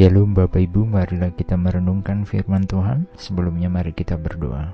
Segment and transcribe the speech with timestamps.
[0.00, 3.04] Shalom Bapak Ibu, marilah kita merenungkan firman Tuhan.
[3.20, 4.72] Sebelumnya mari kita berdoa.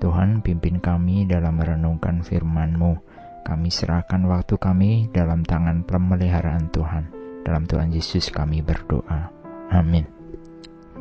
[0.00, 2.96] Tuhan pimpin kami dalam merenungkan firman-Mu.
[3.44, 7.12] Kami serahkan waktu kami dalam tangan pemeliharaan Tuhan.
[7.44, 9.28] Dalam Tuhan Yesus kami berdoa.
[9.68, 10.08] Amin.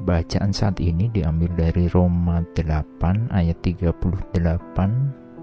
[0.03, 4.35] Bacaan saat ini diambil dari Roma 8 ayat 38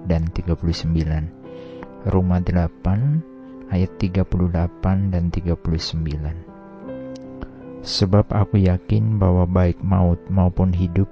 [0.05, 2.05] dan 39.
[2.05, 4.29] Roma 8 ayat 38
[5.09, 6.48] dan 39.
[7.83, 11.09] Sebab aku yakin bahwa baik maut maupun hidup,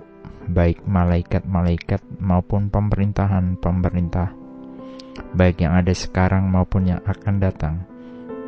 [0.50, 4.34] baik malaikat-malaikat maupun pemerintahan-pemerintah,
[5.34, 7.76] baik yang ada sekarang maupun yang akan datang,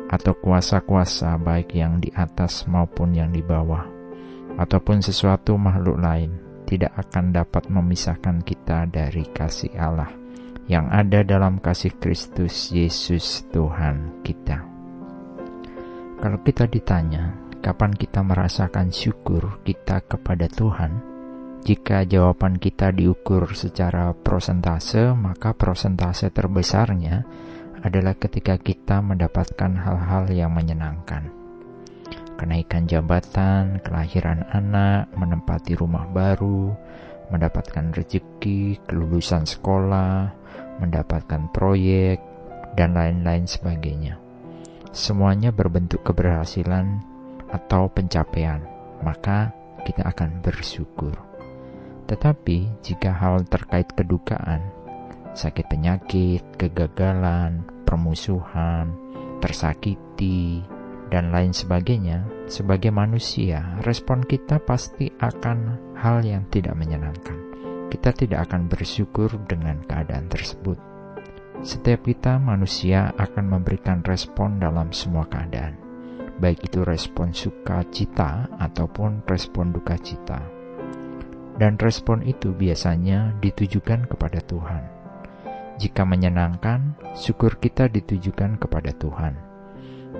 [0.09, 3.87] atau kuasa-kuasa baik yang di atas maupun yang di bawah,
[4.59, 6.35] ataupun sesuatu makhluk lain,
[6.69, 10.19] tidak akan dapat memisahkan kita dari kasih Allah
[10.69, 14.61] yang ada dalam kasih Kristus Yesus Tuhan kita.
[16.21, 20.91] Kalau kita ditanya, kapan kita merasakan syukur kita kepada Tuhan?
[21.59, 27.27] Jika jawaban kita diukur secara prosentase, maka prosentase terbesarnya
[27.83, 31.31] adalah ketika kita mendapatkan hal-hal yang menyenangkan.
[32.39, 36.71] Kenaikan jabatan, kelahiran anak, menempati rumah baru,
[37.27, 40.31] mendapatkan rezeki, kelulusan sekolah,
[40.79, 42.23] mendapatkan proyek,
[42.79, 44.15] dan lain-lain sebagainya.
[44.95, 47.03] Semuanya berbentuk keberhasilan
[47.49, 48.61] atau pencapaian,
[49.01, 51.15] maka kita akan bersyukur.
[52.09, 54.65] Tetapi jika hal terkait kedukaan,
[55.37, 58.97] sakit penyakit, kegagalan, permusuhan,
[59.41, 60.65] tersakiti,
[61.09, 67.37] dan lain sebagainya, sebagai manusia, respon kita pasti akan hal yang tidak menyenangkan.
[67.89, 70.77] Kita tidak akan bersyukur dengan keadaan tersebut.
[71.65, 75.88] Setiap kita, manusia, akan memberikan respon dalam semua keadaan
[76.39, 80.39] baik itu respon sukacita ataupun respon duka cita.
[81.59, 84.83] Dan respon itu biasanya ditujukan kepada Tuhan.
[85.75, 89.35] Jika menyenangkan, syukur kita ditujukan kepada Tuhan.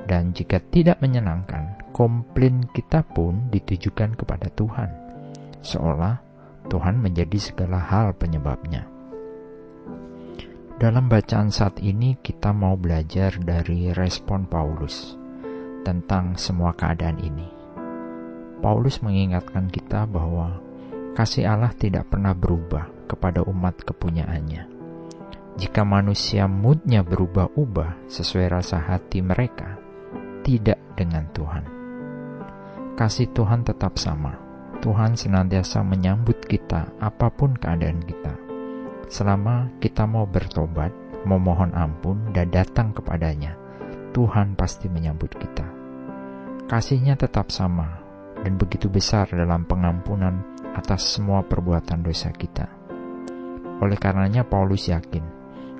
[0.03, 4.91] Dan jika tidak menyenangkan, komplain kita pun ditujukan kepada Tuhan.
[5.63, 6.19] Seolah
[6.67, 8.83] Tuhan menjadi segala hal penyebabnya.
[10.79, 15.18] Dalam bacaan saat ini, kita mau belajar dari respon Paulus
[15.89, 17.49] tentang semua keadaan ini.
[18.61, 20.61] Paulus mengingatkan kita bahwa
[21.17, 24.69] kasih Allah tidak pernah berubah kepada umat kepunyaannya.
[25.57, 29.81] Jika manusia moodnya berubah-ubah sesuai rasa hati mereka,
[30.45, 31.65] tidak dengan Tuhan.
[32.93, 34.37] Kasih Tuhan tetap sama.
[34.79, 38.31] Tuhan senantiasa menyambut kita apa pun keadaan kita.
[39.09, 40.93] Selama kita mau bertobat,
[41.27, 43.59] memohon ampun, dan datang kepadanya,
[44.15, 45.78] Tuhan pasti menyambut kita.
[46.69, 47.97] Kasihnya tetap sama
[48.45, 50.45] dan begitu besar dalam pengampunan
[50.77, 52.69] atas semua perbuatan dosa kita.
[53.81, 55.25] Oleh karenanya Paulus yakin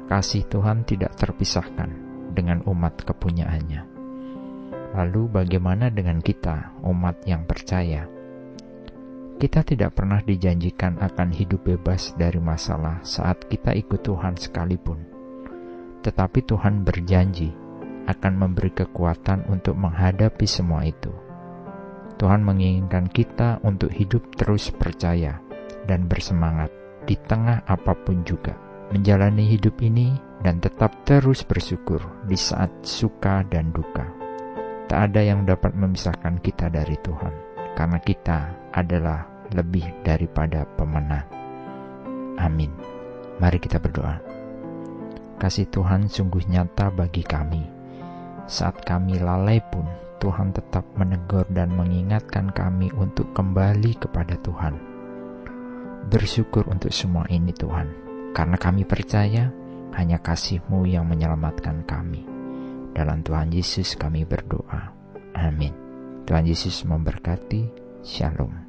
[0.09, 1.93] kasih Tuhan tidak terpisahkan
[2.33, 3.85] dengan umat kepunyaannya.
[4.97, 8.09] Lalu bagaimana dengan kita, umat yang percaya?
[9.37, 15.05] Kita tidak pernah dijanjikan akan hidup bebas dari masalah saat kita ikut Tuhan sekalipun.
[16.01, 17.68] Tetapi Tuhan berjanji
[18.09, 21.13] akan memberi kekuatan untuk menghadapi semua itu.
[22.17, 25.37] Tuhan menginginkan kita untuk hidup terus percaya
[25.85, 26.73] dan bersemangat
[27.05, 28.57] di tengah apa pun juga,
[28.91, 30.11] menjalani hidup ini
[30.41, 34.03] dan tetap terus bersyukur di saat suka dan duka.
[34.89, 37.31] Tak ada yang dapat memisahkan kita dari Tuhan,
[37.77, 38.39] karena kita
[38.73, 41.29] adalah lebih daripada pemenang.
[42.41, 42.73] Amin.
[43.37, 44.17] Mari kita berdoa.
[45.39, 47.78] Kasih Tuhan sungguh nyata bagi kami
[48.49, 49.85] saat kami lalai pun,
[50.17, 54.75] Tuhan tetap menegur dan mengingatkan kami untuk kembali kepada Tuhan.
[56.09, 57.87] Bersyukur untuk semua ini Tuhan,
[58.33, 59.53] karena kami percaya
[59.93, 62.25] hanya kasih-Mu yang menyelamatkan kami.
[62.91, 64.91] Dalam Tuhan Yesus kami berdoa.
[65.37, 65.71] Amin.
[66.25, 67.69] Tuhan Yesus memberkati.
[68.01, 68.68] Shalom.